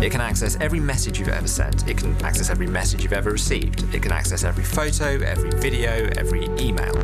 It 0.00 0.10
can 0.10 0.20
access 0.20 0.56
every 0.60 0.80
message 0.80 1.18
you've 1.18 1.28
ever 1.28 1.46
sent. 1.46 1.86
It 1.88 1.98
can 1.98 2.16
access 2.24 2.50
every 2.50 2.66
message 2.66 3.02
you've 3.02 3.12
ever 3.12 3.30
received. 3.30 3.94
It 3.94 4.02
can 4.02 4.10
access 4.10 4.42
every 4.42 4.64
photo, 4.64 5.20
every 5.20 5.50
video, 5.60 6.08
every 6.16 6.46
email. 6.58 6.96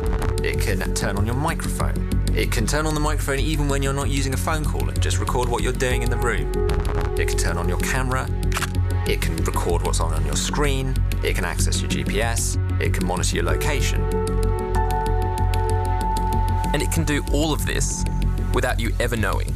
It 0.43 0.59
can 0.59 0.93
turn 0.95 1.17
on 1.17 1.25
your 1.25 1.35
microphone. 1.35 2.09
It 2.35 2.51
can 2.51 2.65
turn 2.65 2.85
on 2.85 2.95
the 2.95 2.99
microphone 2.99 3.39
even 3.39 3.69
when 3.69 3.83
you're 3.83 3.93
not 3.93 4.09
using 4.09 4.33
a 4.33 4.37
phone 4.37 4.65
call 4.65 4.89
and 4.89 5.01
just 5.01 5.19
record 5.19 5.47
what 5.47 5.63
you're 5.63 5.71
doing 5.71 6.01
in 6.01 6.09
the 6.09 6.17
room. 6.17 6.51
It 7.17 7.27
can 7.27 7.37
turn 7.37 7.57
on 7.57 7.69
your 7.69 7.79
camera. 7.79 8.27
It 9.07 9.21
can 9.21 9.35
record 9.37 9.83
what's 9.83 9.99
on 9.99 10.25
your 10.25 10.35
screen. 10.35 10.95
It 11.23 11.35
can 11.35 11.45
access 11.45 11.81
your 11.81 11.89
GPS. 11.89 12.57
It 12.81 12.93
can 12.93 13.05
monitor 13.05 13.35
your 13.35 13.45
location. 13.45 14.01
And 16.73 16.81
it 16.81 16.91
can 16.91 17.05
do 17.05 17.23
all 17.31 17.53
of 17.53 17.65
this 17.65 18.03
without 18.53 18.79
you 18.79 18.91
ever 18.99 19.15
knowing. 19.15 19.55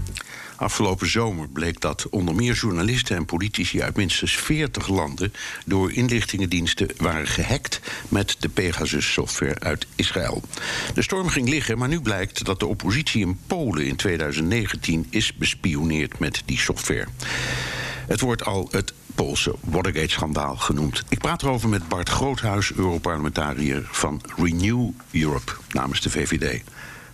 Afgelopen 0.55 1.09
zomer 1.09 1.48
bleek 1.48 1.81
dat 1.81 2.09
onder 2.09 2.35
meer 2.35 2.53
journalisten 2.53 3.16
en 3.16 3.25
politici 3.25 3.81
uit 3.81 3.95
minstens 3.95 4.35
40 4.35 4.88
landen 4.88 5.34
door 5.66 5.91
inlichtingendiensten 5.91 6.89
waren 6.98 7.27
gehackt 7.27 7.79
met 8.09 8.35
de 8.40 8.49
Pegasus-software 8.49 9.59
uit 9.59 9.87
Israël. 9.96 10.41
De 10.93 11.01
storm 11.01 11.27
ging 11.27 11.49
liggen, 11.49 11.77
maar 11.77 11.87
nu 11.87 12.01
blijkt 12.01 12.46
dat 12.46 12.59
de 12.59 12.68
oppositie 12.68 13.21
in 13.21 13.40
Polen 13.48 13.85
in 13.85 13.96
2019 13.96 15.07
is 15.09 15.34
bespioneerd 15.34 16.20
met 16.20 16.41
die 16.46 16.59
software. 16.59 17.07
Het 18.07 18.20
wordt 18.20 18.46
al 18.46 18.68
het 18.71 18.93
Poolse 19.15 19.55
Watergate-schandaal 19.59 20.55
genoemd. 20.55 21.04
Ik 21.09 21.20
praat 21.20 21.41
erover 21.41 21.70
met 21.70 21.87
Bart 21.87 22.09
Groothuis, 22.09 22.71
Europarlementariër 22.74 23.87
van 23.91 24.21
Renew 24.37 24.90
Europe 25.12 25.51
namens 25.70 26.01
de 26.01 26.09
VVD. 26.09 26.63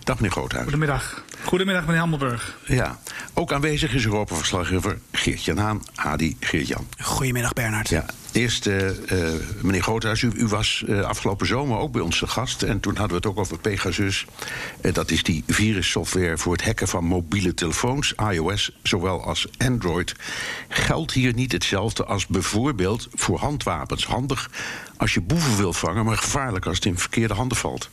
Dag 0.04 0.16
meneer 0.16 0.30
Groothuis. 0.30 0.62
Goedemiddag. 0.62 1.22
Goedemiddag 1.44 1.84
meneer 1.84 2.00
Hammelburg. 2.00 2.58
Ja, 2.64 2.98
ook 3.34 3.52
aanwezig 3.52 3.94
is 3.94 4.04
Europa-verslaggever 4.04 4.98
Geert-Jan 5.12 5.58
Haan, 5.58 5.82
Hadi 5.94 6.36
Geert-Jan. 6.40 6.86
Goedemiddag 7.00 7.52
Bernard. 7.52 7.88
Ja, 7.88 8.04
eerst 8.32 8.66
uh, 8.66 8.88
uh, 8.88 9.28
meneer 9.62 9.82
Groothuis, 9.82 10.22
u, 10.22 10.30
u 10.34 10.46
was 10.46 10.84
uh, 10.86 11.00
afgelopen 11.00 11.46
zomer 11.46 11.78
ook 11.78 11.92
bij 11.92 12.00
ons 12.00 12.18
te 12.18 12.26
gast. 12.26 12.62
En 12.62 12.80
toen 12.80 12.96
hadden 12.96 13.10
we 13.10 13.16
het 13.16 13.26
ook 13.26 13.38
over 13.38 13.58
Pegasus. 13.58 14.26
dat 14.92 15.10
is 15.10 15.22
die 15.22 15.44
virussoftware 15.46 16.38
voor 16.38 16.52
het 16.52 16.64
hacken 16.64 16.88
van 16.88 17.04
mobiele 17.04 17.54
telefoons, 17.54 18.14
iOS, 18.32 18.78
zowel 18.82 19.24
als 19.24 19.48
Android. 19.58 20.14
Geldt 20.68 21.12
hier 21.12 21.34
niet 21.34 21.52
hetzelfde 21.52 22.04
als 22.04 22.26
bijvoorbeeld 22.26 23.08
voor 23.14 23.38
handwapens? 23.38 24.06
Handig 24.06 24.50
als 24.96 25.14
je 25.14 25.20
boeven 25.20 25.56
wil 25.56 25.72
vangen, 25.72 26.04
maar 26.04 26.16
gevaarlijk 26.16 26.66
als 26.66 26.76
het 26.76 26.84
in 26.84 26.98
verkeerde 26.98 27.34
handen 27.34 27.56
valt. 27.56 27.90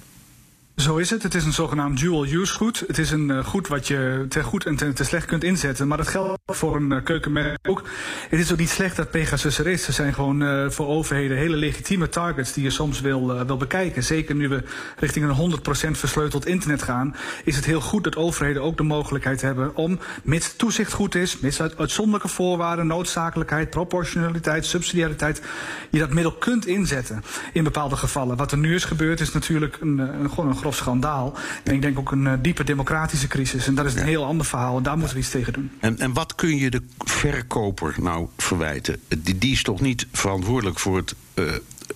Zo 0.77 0.97
is 0.97 1.09
het. 1.09 1.23
Het 1.23 1.35
is 1.35 1.45
een 1.45 1.53
zogenaamd 1.53 1.99
dual-use 1.99 2.53
goed. 2.53 2.83
Het 2.87 2.97
is 2.97 3.11
een 3.11 3.29
uh, 3.29 3.45
goed 3.45 3.67
wat 3.67 3.87
je 3.87 4.25
te 4.29 4.43
goed 4.43 4.65
en 4.65 4.75
te, 4.75 5.03
slecht 5.03 5.25
kunt 5.25 5.43
inzetten. 5.43 5.87
Maar 5.87 5.97
dat 5.97 6.07
geldt 6.07 6.39
voor 6.45 6.75
een 6.75 6.91
uh, 6.91 7.03
keukenmerk 7.03 7.57
ook. 7.67 7.83
Het 8.29 8.39
is 8.39 8.51
ook 8.51 8.57
niet 8.57 8.69
slecht 8.69 8.95
dat 8.95 9.11
Pegasus 9.11 9.59
er 9.59 9.67
is. 9.67 9.83
Ze 9.83 9.91
zijn 9.91 10.13
gewoon 10.13 10.43
uh, 10.43 10.69
voor 10.69 10.87
overheden 10.87 11.37
hele 11.37 11.55
legitieme 11.55 12.09
targets 12.09 12.53
die 12.53 12.63
je 12.63 12.69
soms 12.69 13.01
wil, 13.01 13.45
wil 13.45 13.57
bekijken. 13.57 14.03
Zeker 14.03 14.35
nu 14.35 14.49
we 14.49 14.63
richting 14.97 15.29
een 15.29 15.59
100% 15.87 15.91
versleuteld 15.91 16.45
internet 16.45 16.81
gaan, 16.81 17.15
is 17.43 17.55
het 17.55 17.65
heel 17.65 17.81
goed 17.81 18.03
dat 18.03 18.15
overheden 18.15 18.61
ook 18.61 18.77
de 18.77 18.83
mogelijkheid 18.83 19.41
hebben 19.41 19.75
om, 19.75 19.99
mits 20.23 20.55
toezicht 20.55 20.93
goed 20.93 21.15
is, 21.15 21.39
mits 21.39 21.61
uit, 21.61 21.77
uitzonderlijke 21.77 22.27
voorwaarden, 22.27 22.87
noodzakelijkheid, 22.87 23.69
proportionaliteit, 23.69 24.65
subsidiariteit, 24.65 25.41
je 25.89 25.99
dat 25.99 26.13
middel 26.13 26.33
kunt 26.33 26.65
inzetten 26.65 27.23
in 27.53 27.63
bepaalde 27.63 27.95
gevallen. 27.95 28.37
Wat 28.37 28.51
er 28.51 28.57
nu 28.57 28.75
is 28.75 28.85
gebeurd 28.85 29.19
is 29.19 29.31
natuurlijk 29.31 29.77
een, 29.81 29.97
een, 29.97 30.29
gewoon 30.29 30.49
een 30.49 30.65
grof 30.67 30.75
schandaal. 30.75 31.33
En 31.63 31.73
ik 31.73 31.81
denk 31.81 31.99
ook 31.99 32.11
een 32.11 32.25
uh, 32.25 32.33
diepe 32.41 32.63
democratische 32.63 33.27
crisis. 33.27 33.67
En 33.67 33.75
dat 33.75 33.85
is 33.85 33.93
een 33.93 33.99
ja. 33.99 34.05
heel 34.05 34.25
ander 34.25 34.45
verhaal. 34.45 34.77
En 34.77 34.83
daar 34.83 34.97
moeten 34.97 35.15
we 35.15 35.21
iets 35.21 35.31
tegen 35.31 35.53
doen. 35.53 35.71
En, 35.79 35.99
en 35.99 36.13
wat 36.13 36.35
kun 36.35 36.57
je 36.57 36.69
de 36.69 36.81
verkoper 36.97 37.95
nou 37.97 38.27
verwijten? 38.37 38.99
Die, 39.17 39.37
die 39.37 39.51
is 39.51 39.63
toch 39.63 39.81
niet 39.81 40.07
verantwoordelijk 40.11 40.79
voor, 40.79 40.97
het, 40.97 41.15
uh, 41.35 41.51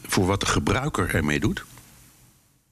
voor 0.07 0.25
wat 0.25 0.39
de 0.39 0.45
gebruiker 0.45 1.15
ermee 1.15 1.39
doet? 1.39 1.65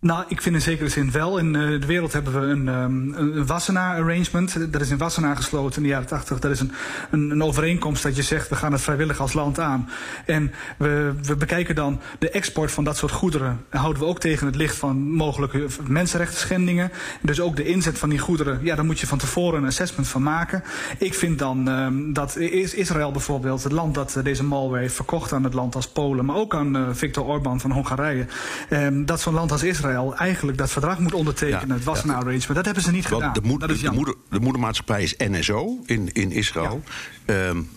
Nou, 0.02 0.24
ik 0.28 0.42
vind 0.42 0.56
in 0.56 0.62
zekere 0.62 0.90
zin 0.90 1.12
wel. 1.12 1.38
In 1.38 1.54
uh, 1.54 1.82
de 1.82 1.88
wereld 1.88 2.14
hebben 2.14 2.42
we 2.42 2.48
een, 2.48 2.68
um, 2.68 3.14
een 3.14 3.46
Wassenaar-arrangement. 3.46 4.72
Dat 4.72 4.82
is 4.82 4.90
in 4.90 4.98
Wassenaar 4.98 5.36
gesloten 5.36 5.76
in 5.76 5.84
de 5.84 5.90
jaren 5.90 6.08
80. 6.08 6.40
Dat 6.40 6.52
is 6.52 6.60
een, 6.60 6.72
een, 7.12 7.30
een, 7.30 7.44
overeenkomst 7.44 8.04
dat 8.04 8.16
je 8.16 8.22
zegt, 8.22 8.50
we 8.50 8.56
gaan 8.56 8.72
het 8.72 8.82
vrijwillig 8.82 9.20
als 9.20 9.34
land 9.34 9.60
aan. 9.60 9.90
En 10.26 10.52
we, 10.78 11.14
we 11.22 11.36
bekijken 11.36 11.76
dan 11.76 12.00
de 12.20 12.30
export 12.30 12.72
van 12.72 12.84
dat 12.84 12.98
soort 12.98 13.12
goederen. 13.12 13.66
En 13.70 13.80
houden 13.80 14.02
we 14.02 14.08
ook 14.08 14.20
tegen 14.20 14.46
het 14.46 14.56
licht 14.56 14.76
van 14.76 15.12
mogelijke 15.12 15.66
mensenrechten 15.88 16.40
schendingen. 16.40 16.92
Dus 17.22 17.42
ook 17.42 17.56
de 17.56 17.66
inzet 17.66 17.98
van 17.98 18.10
die 18.10 18.20
goederen, 18.20 18.60
ja, 18.64 18.76
daar 18.76 18.86
moet 18.86 19.00
je 19.00 19.08
van 19.08 19.18
tevoren 19.18 19.62
een 19.62 19.68
assessment 19.68 20.08
van 20.08 20.24
maken. 20.24 20.64
Ik 20.98 21.14
vind 21.14 21.40
dan 21.40 21.68
um, 21.68 22.14
dat 22.14 22.38
Israël 22.38 23.12
bijvoorbeeld, 23.12 23.64
het 23.64 23.72
land 23.72 23.96
dat 23.96 24.20
deze 24.24 24.44
malware 24.44 24.82
heeft 24.82 24.96
verkocht 24.96 25.34
aan 25.34 25.44
het 25.44 25.54
land 25.54 25.76
als 25.76 25.88
Polen, 25.88 26.26
maar 26.26 26.36
ook 26.36 26.56
aan 26.56 26.76
uh, 26.76 26.88
Viktor 26.92 27.26
Orbán 27.26 27.60
van 27.60 27.72
Hongarije, 27.72 28.26
um, 28.70 29.06
dat 29.06 29.22
zo'n 29.22 29.34
land 29.34 29.52
als 29.52 29.64
Israël 29.64 29.88
eigenlijk 30.16 30.58
dat 30.58 30.72
verdrag 30.72 31.00
moet 31.00 31.14
ondertekenen, 31.14 31.68
ja, 31.68 31.74
het 31.74 31.84
Wassenaar 31.84 32.16
ja. 32.16 32.22
Arrangement. 32.22 32.56
Dat 32.56 32.66
hebben 32.66 32.84
ze 32.84 32.92
niet 32.92 33.10
Want 33.10 33.24
gedaan. 33.24 33.34
De, 33.34 33.48
moed, 33.48 33.82
de, 33.82 33.92
moeder, 33.92 34.16
de 34.30 34.40
moedermaatschappij 34.40 35.04
is 35.04 35.16
NSO 35.18 35.80
in, 35.86 36.14
in 36.14 36.32
Israël. 36.32 36.84
Ja. 37.26 37.48
Um, 37.48 37.70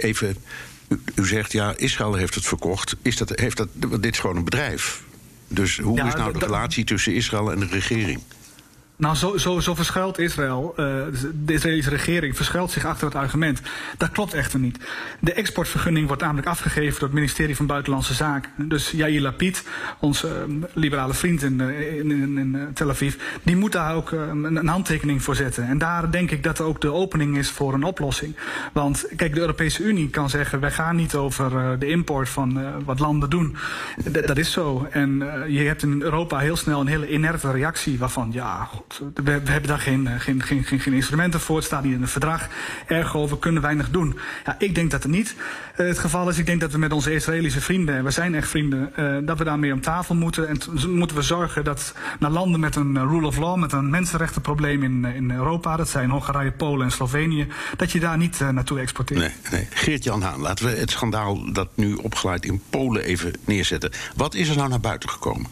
even, 0.00 0.36
u, 0.88 1.00
u, 1.14 1.26
zegt 1.26 1.52
ja, 1.52 1.74
Israël 1.76 2.14
heeft 2.14 2.34
het 2.34 2.46
verkocht. 2.46 2.96
Is 3.02 3.16
dat, 3.16 3.32
heeft 3.34 3.56
dat, 3.56 3.68
dit 3.74 4.12
is 4.12 4.18
gewoon 4.18 4.36
een 4.36 4.44
bedrijf. 4.44 5.02
Dus 5.48 5.78
hoe 5.78 6.00
is 6.00 6.14
nou 6.14 6.32
de 6.32 6.38
relatie 6.38 6.84
tussen 6.84 7.14
Israël 7.14 7.52
en 7.52 7.58
de 7.58 7.66
regering? 7.66 8.20
Nou, 9.00 9.14
zo, 9.16 9.36
zo, 9.36 9.60
zo 9.60 9.74
verschuilt 9.74 10.18
Israël, 10.18 10.74
uh, 10.76 10.86
de 11.34 11.52
Israëlische 11.52 11.90
regering 11.90 12.36
verschuilt 12.36 12.70
zich 12.70 12.84
achter 12.84 13.06
het 13.06 13.14
argument. 13.14 13.60
Dat 13.96 14.10
klopt 14.10 14.34
echter 14.34 14.58
niet. 14.58 14.78
De 15.20 15.32
exportvergunning 15.32 16.06
wordt 16.06 16.22
namelijk 16.22 16.46
afgegeven 16.46 16.92
door 16.92 17.08
het 17.08 17.12
ministerie 17.12 17.56
van 17.56 17.66
Buitenlandse 17.66 18.14
Zaken. 18.14 18.50
Dus 18.56 18.90
Yair 18.90 19.20
Lapid, 19.20 19.64
onze 19.98 20.46
uh, 20.48 20.54
liberale 20.72 21.14
vriend 21.14 21.42
in, 21.42 21.60
uh, 21.60 21.98
in, 21.98 22.10
in, 22.10 22.38
in, 22.38 22.70
Tel 22.74 22.88
Aviv, 22.88 23.14
die 23.42 23.56
moet 23.56 23.72
daar 23.72 23.94
ook 23.94 24.10
een, 24.10 24.56
een, 24.56 24.68
handtekening 24.68 25.22
voor 25.22 25.36
zetten. 25.36 25.66
En 25.66 25.78
daar 25.78 26.10
denk 26.10 26.30
ik 26.30 26.42
dat 26.42 26.58
er 26.58 26.64
ook 26.64 26.80
de 26.80 26.92
opening 26.92 27.36
is 27.36 27.50
voor 27.50 27.74
een 27.74 27.84
oplossing. 27.84 28.36
Want 28.72 29.06
kijk, 29.16 29.34
de 29.34 29.40
Europese 29.40 29.82
Unie 29.82 30.08
kan 30.08 30.30
zeggen, 30.30 30.60
wij 30.60 30.70
gaan 30.70 30.96
niet 30.96 31.14
over 31.14 31.78
de 31.78 31.86
import 31.86 32.28
van 32.28 32.60
wat 32.84 32.98
landen 32.98 33.30
doen. 33.30 33.56
Dat 34.26 34.38
is 34.38 34.52
zo. 34.52 34.88
En 34.90 35.18
je 35.48 35.60
hebt 35.60 35.82
in 35.82 36.02
Europa 36.02 36.38
heel 36.38 36.56
snel 36.56 36.80
een 36.80 36.86
hele 36.86 37.08
inerte 37.10 37.50
reactie 37.50 37.98
waarvan, 37.98 38.30
ja, 38.32 38.68
we, 38.98 39.22
we, 39.22 39.30
hebben 39.30 39.68
daar 39.68 39.78
geen, 39.78 40.20
geen, 40.20 40.42
geen, 40.42 40.64
geen, 40.64 40.80
geen 40.80 40.92
instrumenten 40.92 41.40
voor. 41.40 41.56
Het 41.56 41.64
staat 41.64 41.82
niet 41.82 41.94
in 41.94 42.00
het 42.00 42.10
verdrag. 42.10 42.48
Ergo, 42.86 43.28
we 43.28 43.38
kunnen 43.38 43.62
weinig 43.62 43.90
doen. 43.90 44.18
Ja, 44.44 44.56
ik 44.58 44.74
denk 44.74 44.90
dat 44.90 45.02
het 45.02 45.12
niet 45.12 45.34
uh, 45.76 45.86
het 45.86 45.98
geval 45.98 46.28
is. 46.28 46.38
Ik 46.38 46.46
denk 46.46 46.60
dat 46.60 46.72
we 46.72 46.78
met 46.78 46.92
onze 46.92 47.14
Israëlische 47.14 47.60
vrienden, 47.60 47.96
en 47.96 48.04
we 48.04 48.10
zijn 48.10 48.34
echt 48.34 48.48
vrienden, 48.48 48.92
uh, 48.98 49.16
dat 49.22 49.38
we 49.38 49.44
daarmee 49.44 49.72
om 49.72 49.80
tafel 49.80 50.14
moeten. 50.14 50.48
En 50.48 50.58
moeten 50.90 51.16
we 51.16 51.22
zorgen 51.22 51.64
dat 51.64 51.94
naar 52.18 52.30
landen 52.30 52.60
met 52.60 52.76
een 52.76 53.08
rule 53.08 53.26
of 53.26 53.36
law, 53.36 53.56
met 53.56 53.72
een 53.72 53.90
mensenrechtenprobleem 53.90 54.82
in, 54.82 55.04
in 55.04 55.30
Europa, 55.30 55.76
dat 55.76 55.88
zijn 55.88 56.10
Hongarije, 56.10 56.52
Polen 56.52 56.84
en 56.86 56.92
Slovenië, 56.92 57.46
dat 57.76 57.92
je 57.92 58.00
daar 58.00 58.18
niet 58.18 58.40
uh, 58.40 58.48
naartoe 58.48 58.80
exporteert. 58.80 59.20
Nee, 59.20 59.32
nee. 59.50 59.68
Geert-Jan 59.70 60.22
Haan, 60.22 60.40
laten 60.40 60.64
we 60.64 60.70
het 60.70 60.90
schandaal 60.90 61.52
dat 61.52 61.68
nu 61.74 61.94
opgeleid 61.94 62.44
in 62.44 62.62
Polen 62.70 63.04
even 63.04 63.32
neerzetten. 63.44 63.90
Wat 64.16 64.34
is 64.34 64.48
er 64.48 64.56
nou 64.56 64.68
naar 64.68 64.80
buiten 64.80 65.08
gekomen? 65.08 65.46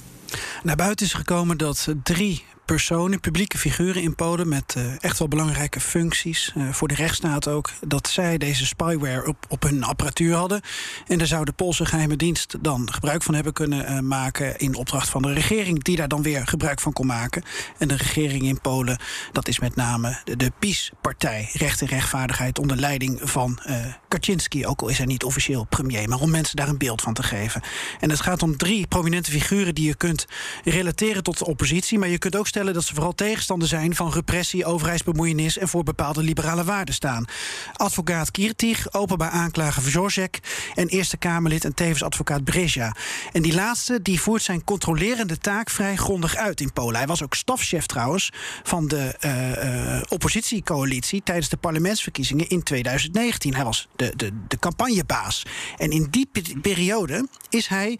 Naar 0.62 0.76
buiten 0.76 1.06
is 1.06 1.12
gekomen 1.12 1.58
dat 1.58 1.88
drie 2.02 2.44
personen, 2.68 3.20
publieke 3.20 3.58
figuren 3.58 4.02
in 4.02 4.14
Polen 4.14 4.48
met 4.48 4.74
uh, 4.78 4.84
echt 4.98 5.18
wel 5.18 5.28
belangrijke 5.28 5.80
functies, 5.80 6.52
uh, 6.56 6.72
voor 6.72 6.88
de 6.88 6.94
rechtsstaat 6.94 7.48
ook, 7.48 7.70
dat 7.86 8.08
zij 8.08 8.38
deze 8.38 8.66
spyware 8.66 9.26
op, 9.26 9.36
op 9.48 9.62
hun 9.62 9.84
apparatuur 9.84 10.34
hadden. 10.34 10.60
En 11.06 11.18
daar 11.18 11.26
zou 11.26 11.44
de 11.44 11.52
Poolse 11.52 11.86
geheime 11.86 12.16
dienst 12.16 12.56
dan 12.60 12.92
gebruik 12.92 13.22
van 13.22 13.34
hebben 13.34 13.52
kunnen 13.52 13.92
uh, 13.92 13.98
maken 14.00 14.58
in 14.58 14.74
opdracht 14.74 15.08
van 15.08 15.22
de 15.22 15.32
regering, 15.32 15.82
die 15.82 15.96
daar 15.96 16.08
dan 16.08 16.22
weer 16.22 16.46
gebruik 16.46 16.80
van 16.80 16.92
kon 16.92 17.06
maken. 17.06 17.42
En 17.78 17.88
de 17.88 17.96
regering 17.96 18.42
in 18.42 18.60
Polen, 18.60 18.98
dat 19.32 19.48
is 19.48 19.58
met 19.58 19.76
name 19.76 20.20
de, 20.24 20.36
de 20.36 20.52
PiS-partij, 20.58 21.48
Recht 21.52 21.80
en 21.80 21.86
Rechtvaardigheid, 21.86 22.58
onder 22.58 22.76
leiding 22.76 23.20
van 23.22 23.60
Kaczynski, 24.08 24.66
ook 24.66 24.80
al 24.80 24.88
is 24.88 24.98
hij 24.98 25.06
niet 25.06 25.24
officieel 25.24 25.64
premier, 25.64 26.08
maar 26.08 26.20
om 26.20 26.30
mensen 26.30 26.56
daar 26.56 26.68
een 26.68 26.78
beeld 26.78 27.02
van 27.02 27.14
te 27.14 27.22
geven. 27.22 27.62
En 28.00 28.10
het 28.10 28.20
gaat 28.20 28.42
om 28.42 28.56
drie 28.56 28.86
prominente 28.86 29.30
figuren 29.30 29.74
die 29.74 29.86
je 29.86 29.94
kunt 29.94 30.26
relateren 30.64 31.22
tot 31.22 31.38
de 31.38 31.46
oppositie, 31.46 31.98
maar 31.98 32.08
je 32.08 32.18
kunt 32.18 32.36
ook 32.36 32.46
dat 32.64 32.84
ze 32.84 32.94
vooral 32.94 33.14
tegenstander 33.14 33.68
zijn 33.68 33.94
van 33.94 34.12
repressie, 34.12 34.64
overheidsbemoeienis 34.64 35.58
en 35.58 35.68
voor 35.68 35.82
bepaalde 35.82 36.22
liberale 36.22 36.64
waarden 36.64 36.94
staan. 36.94 37.24
Advocaat 37.72 38.30
Kirtig, 38.30 38.92
openbaar 38.92 39.30
aanklager 39.30 39.82
Vjozek 39.82 40.38
en 40.74 40.88
Eerste 40.88 41.16
Kamerlid 41.16 41.64
en 41.64 41.74
tevens 41.74 42.02
advocaat 42.02 42.44
Breja. 42.44 42.96
En 43.32 43.42
die 43.42 43.54
laatste 43.54 44.02
die 44.02 44.20
voert 44.20 44.42
zijn 44.42 44.64
controlerende 44.64 45.38
taak 45.38 45.70
vrij 45.70 45.96
grondig 45.96 46.36
uit 46.36 46.60
in 46.60 46.72
Polen. 46.72 46.96
Hij 46.96 47.06
was 47.06 47.22
ook 47.22 47.34
stafchef 47.34 47.86
trouwens 47.86 48.30
van 48.62 48.88
de 48.88 49.16
uh, 49.20 49.94
uh, 49.94 50.02
oppositiecoalitie 50.08 51.22
tijdens 51.22 51.48
de 51.48 51.56
parlementsverkiezingen 51.56 52.48
in 52.48 52.62
2019. 52.62 53.54
Hij 53.54 53.64
was 53.64 53.88
de, 53.96 54.12
de, 54.16 54.30
de 54.48 54.58
campagnebaas. 54.58 55.42
En 55.76 55.90
in 55.90 56.06
die 56.10 56.30
periode 56.62 57.28
is 57.48 57.66
hij 57.66 57.98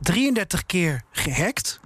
33 0.00 0.66
keer 0.66 1.02
gehackt. 1.10 1.80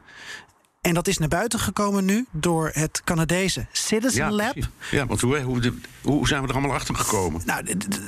En 0.80 0.94
dat 0.94 1.08
is 1.08 1.18
naar 1.18 1.28
buiten 1.28 1.58
gekomen 1.58 2.04
nu 2.04 2.26
door 2.30 2.70
het 2.72 3.00
Canadese 3.04 3.66
Citizen 3.72 4.24
ja, 4.24 4.30
Lab. 4.30 4.52
Precies. 4.52 4.70
Ja, 4.90 5.06
want 5.06 5.20
hoe, 5.20 5.40
hoe, 5.40 5.72
hoe, 6.02 6.28
zijn 6.28 6.42
we 6.42 6.48
er 6.48 6.54
allemaal 6.54 6.74
achter 6.74 6.94
gekomen? 6.94 7.42
Nou, 7.44 7.64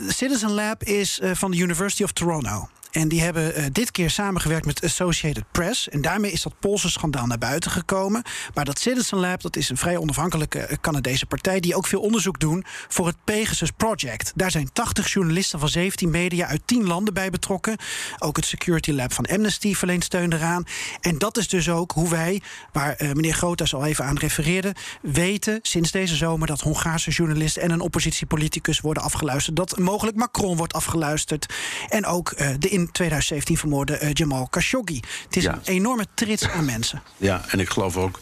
Citizen 0.08 0.50
Lab 0.50 0.82
is 0.82 1.20
uh, 1.22 1.30
van 1.34 1.50
de 1.50 1.56
University 1.56 2.02
of 2.02 2.12
Toronto. 2.12 2.68
En 2.92 3.08
die 3.08 3.22
hebben 3.22 3.58
uh, 3.58 3.64
dit 3.72 3.90
keer 3.90 4.10
samengewerkt 4.10 4.66
met 4.66 4.84
Associated 4.84 5.44
Press. 5.52 5.88
En 5.88 6.00
daarmee 6.00 6.32
is 6.32 6.42
dat 6.42 6.58
Poolse 6.58 6.90
schandaal 6.90 7.26
naar 7.26 7.38
buiten 7.38 7.70
gekomen. 7.70 8.22
Maar 8.54 8.64
dat 8.64 8.78
Citizen 8.78 9.18
Lab, 9.18 9.40
dat 9.42 9.56
is 9.56 9.68
een 9.68 9.76
vrij 9.76 9.96
onafhankelijke 9.96 10.58
uh, 10.58 10.76
Canadese 10.80 11.26
partij... 11.26 11.60
die 11.60 11.74
ook 11.74 11.86
veel 11.86 12.00
onderzoek 12.00 12.40
doen 12.40 12.64
voor 12.88 13.06
het 13.06 13.16
Pegasus 13.24 13.70
Project. 13.70 14.32
Daar 14.34 14.50
zijn 14.50 14.72
80 14.72 15.12
journalisten 15.12 15.58
van 15.58 15.68
17 15.68 16.10
media 16.10 16.46
uit 16.46 16.62
10 16.64 16.86
landen 16.86 17.14
bij 17.14 17.30
betrokken. 17.30 17.76
Ook 18.18 18.36
het 18.36 18.46
Security 18.46 18.90
Lab 18.90 19.12
van 19.12 19.26
Amnesty 19.26 19.74
verleent 19.74 20.04
steun 20.04 20.32
eraan. 20.32 20.64
En 21.00 21.18
dat 21.18 21.36
is 21.36 21.48
dus 21.48 21.68
ook 21.68 21.92
hoe 21.92 22.08
wij, 22.08 22.42
waar 22.72 23.02
uh, 23.02 23.12
meneer 23.12 23.34
Groothuis 23.34 23.74
al 23.74 23.84
even 23.84 24.04
aan 24.04 24.18
refereerde... 24.18 24.74
weten 25.02 25.58
sinds 25.62 25.90
deze 25.90 26.16
zomer 26.16 26.46
dat 26.46 26.60
Hongaarse 26.60 27.10
journalisten... 27.10 27.62
en 27.62 27.70
een 27.70 27.80
oppositiepoliticus 27.80 28.80
worden 28.80 29.02
afgeluisterd. 29.02 29.56
Dat 29.56 29.78
mogelijk 29.78 30.16
Macron 30.16 30.56
wordt 30.56 30.72
afgeluisterd. 30.72 31.54
En 31.88 32.06
ook 32.06 32.36
de 32.58 32.68
in 32.82 32.92
2017 32.92 33.56
vermoorde 33.56 34.00
uh, 34.02 34.10
Jamal 34.12 34.46
Khashoggi. 34.46 35.00
Het 35.24 35.36
is 35.36 35.42
ja. 35.42 35.52
een 35.52 35.60
enorme 35.64 36.06
trits 36.14 36.48
aan 36.48 36.64
mensen. 36.64 37.02
Ja, 37.16 37.44
en 37.48 37.60
ik 37.60 37.68
geloof 37.70 37.96
ook 37.96 38.20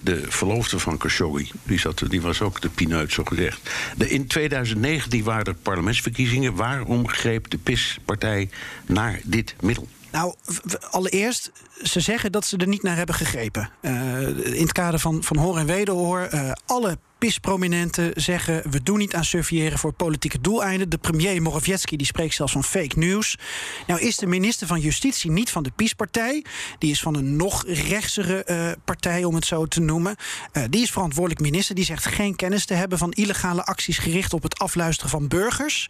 de 0.00 0.24
verloofde 0.28 0.78
van 0.78 0.96
Khashoggi, 0.96 1.50
die, 1.62 1.78
zat, 1.78 2.02
die 2.08 2.20
was 2.20 2.40
ook 2.40 2.60
de 2.60 2.68
pineut, 2.68 3.12
zo 3.12 3.24
gezegd. 3.24 3.70
De, 3.96 4.10
in 4.10 4.26
2019 4.26 5.24
waren 5.24 5.44
er 5.44 5.54
parlementsverkiezingen. 5.54 6.54
Waarom 6.54 7.08
greep 7.08 7.50
de 7.50 7.58
PIS-partij 7.58 8.50
naar 8.86 9.20
dit 9.24 9.54
middel? 9.60 9.88
Nou, 10.10 10.34
allereerst, 10.90 11.50
ze 11.82 12.00
zeggen 12.00 12.32
dat 12.32 12.46
ze 12.46 12.56
er 12.56 12.68
niet 12.68 12.82
naar 12.82 12.96
hebben 12.96 13.14
gegrepen. 13.14 13.70
Uh, 13.80 14.28
in 14.28 14.62
het 14.62 14.72
kader 14.72 15.00
van, 15.00 15.22
van 15.22 15.36
hoor 15.36 15.58
en 15.58 15.66
wederhoor. 15.66 16.28
Uh, 16.34 16.52
alle 16.66 16.98
PIS-prominenten 17.18 18.10
zeggen... 18.14 18.70
we 18.70 18.82
doen 18.82 18.98
niet 18.98 19.14
aan 19.14 19.24
surveilleren 19.24 19.78
voor 19.78 19.92
politieke 19.92 20.40
doeleinden. 20.40 20.88
De 20.88 20.98
premier 20.98 21.42
Morawiecki 21.42 21.96
die 21.96 22.06
spreekt 22.06 22.34
zelfs 22.34 22.52
van 22.52 22.64
fake 22.64 22.98
news. 22.98 23.38
Nou 23.86 24.00
is 24.00 24.16
de 24.16 24.26
minister 24.26 24.66
van 24.66 24.80
Justitie 24.80 25.30
niet 25.30 25.50
van 25.50 25.62
de 25.62 25.70
PIS-partij. 25.76 26.44
Die 26.78 26.90
is 26.90 27.00
van 27.00 27.14
een 27.14 27.36
nog 27.36 27.64
rechtsere 27.66 28.44
uh, 28.46 28.70
partij, 28.84 29.24
om 29.24 29.34
het 29.34 29.46
zo 29.46 29.66
te 29.66 29.80
noemen. 29.80 30.16
Uh, 30.52 30.62
die 30.70 30.82
is 30.82 30.90
verantwoordelijk 30.90 31.40
minister. 31.40 31.74
Die 31.74 31.84
zegt 31.84 32.06
geen 32.06 32.36
kennis 32.36 32.64
te 32.64 32.74
hebben 32.74 32.98
van 32.98 33.12
illegale 33.12 33.64
acties... 33.64 33.98
gericht 33.98 34.32
op 34.32 34.42
het 34.42 34.58
afluisteren 34.58 35.10
van 35.10 35.28
burgers. 35.28 35.88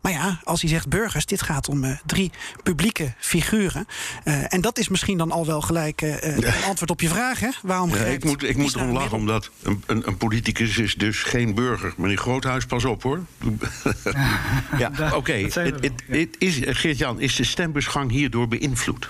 Maar 0.00 0.12
ja, 0.12 0.40
als 0.44 0.60
hij 0.60 0.70
zegt 0.70 0.88
burgers, 0.88 1.26
dit 1.26 1.42
gaat 1.42 1.68
om 1.68 1.84
uh, 1.84 1.96
drie 2.06 2.30
publieke 2.62 3.14
figuren. 3.18 3.86
Uh, 4.24 4.54
en 4.54 4.60
dat 4.60 4.78
is 4.78 4.88
misschien 4.88 5.18
dan 5.18 5.30
al 5.30 5.46
wel 5.46 5.60
gelijk 5.60 6.02
uh, 6.02 6.22
een 6.22 6.62
antwoord 6.64 6.90
op 6.90 7.00
je 7.00 7.08
vraag, 7.08 7.40
hè? 7.40 7.48
Waarom 7.62 7.94
ja, 7.94 7.96
ik 7.96 8.24
moet, 8.24 8.42
ik 8.42 8.56
moet 8.56 8.74
erom 8.74 8.92
lachen, 8.92 9.16
omdat 9.16 9.50
een, 9.62 9.82
een, 9.86 10.08
een, 10.08 10.16
politicus 10.16 10.78
is 10.78 10.94
dus 10.94 11.22
geen 11.22 11.54
burger. 11.54 11.94
Meneer 11.96 12.16
Groothuis, 12.16 12.66
pas 12.66 12.84
op 12.84 13.02
hoor. 13.02 13.24
ja, 14.78 14.90
oké. 14.96 15.14
Okay. 15.14 15.50
Geert-Jan, 16.74 17.20
is 17.20 17.36
de 17.36 17.44
stembusgang 17.44 18.10
hierdoor 18.10 18.48
beïnvloed? 18.48 19.08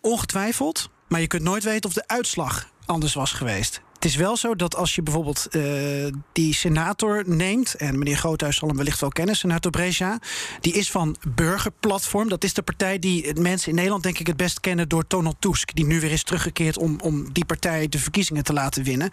Ongetwijfeld. 0.00 0.90
Maar 1.08 1.20
je 1.20 1.26
kunt 1.26 1.42
nooit 1.42 1.64
weten 1.64 1.88
of 1.88 1.94
de 1.94 2.04
uitslag 2.06 2.68
anders 2.88 3.14
was 3.14 3.32
geweest. 3.32 3.80
Het 3.98 4.06
is 4.06 4.16
wel 4.16 4.36
zo 4.36 4.54
dat 4.54 4.76
als 4.76 4.94
je 4.94 5.02
bijvoorbeeld 5.02 5.46
uh, 5.50 6.12
die 6.32 6.54
senator 6.54 7.22
neemt... 7.26 7.74
en 7.74 7.98
meneer 7.98 8.16
Groothuis 8.16 8.56
zal 8.56 8.68
hem 8.68 8.76
wellicht 8.76 9.00
wel 9.00 9.10
kennen, 9.10 9.36
senator 9.36 9.70
Breja... 9.70 10.18
die 10.60 10.72
is 10.72 10.90
van 10.90 11.16
Burgerplatform. 11.34 12.28
Dat 12.28 12.44
is 12.44 12.54
de 12.54 12.62
partij 12.62 12.98
die 12.98 13.40
mensen 13.40 13.68
in 13.68 13.74
Nederland 13.74 14.02
denk 14.02 14.18
ik 14.18 14.26
het 14.26 14.36
best 14.36 14.60
kennen... 14.60 14.88
door 14.88 15.04
Donald 15.08 15.36
Tusk, 15.38 15.74
die 15.74 15.86
nu 15.86 16.00
weer 16.00 16.12
is 16.12 16.22
teruggekeerd... 16.22 16.78
om, 16.78 17.00
om 17.00 17.32
die 17.32 17.44
partij 17.44 17.88
de 17.88 17.98
verkiezingen 17.98 18.44
te 18.44 18.52
laten 18.52 18.84
winnen. 18.84 19.10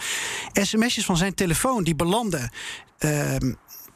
SMS'jes 0.54 1.06
van 1.06 1.18
zijn 1.18 1.34
telefoon 1.34 1.84
die 1.84 1.96
belanden... 1.96 2.52
Uh, 3.00 3.36